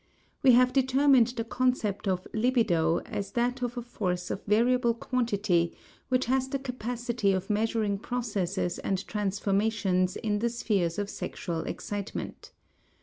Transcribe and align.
We 0.41 0.53
have 0.53 0.73
determined 0.73 1.27
the 1.27 1.43
concept 1.43 2.07
of 2.07 2.25
libido 2.33 3.01
as 3.05 3.33
that 3.33 3.61
of 3.61 3.77
a 3.77 3.83
force 3.83 4.31
of 4.31 4.43
variable 4.45 4.95
quantity 4.95 5.75
which 6.09 6.25
has 6.25 6.47
the 6.47 6.57
capacity 6.57 7.33
of 7.33 7.51
measuring 7.51 7.99
processes 7.99 8.79
and 8.79 9.05
transformations 9.05 10.15
in 10.15 10.39
the 10.39 10.49
spheres 10.49 10.97
of 10.97 11.07
sexual 11.07 11.59
excitement. 11.65 12.51